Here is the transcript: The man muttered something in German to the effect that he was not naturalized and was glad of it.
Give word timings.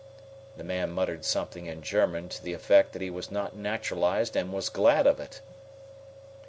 The 0.57 0.63
man 0.63 0.89
muttered 0.89 1.23
something 1.25 1.67
in 1.67 1.83
German 1.83 2.27
to 2.29 2.41
the 2.41 2.53
effect 2.53 2.93
that 2.93 3.03
he 3.03 3.11
was 3.11 3.29
not 3.29 3.55
naturalized 3.55 4.35
and 4.35 4.51
was 4.51 4.67
glad 4.67 5.05
of 5.05 5.19
it. 5.19 5.41